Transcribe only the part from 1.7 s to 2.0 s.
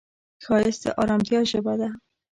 ده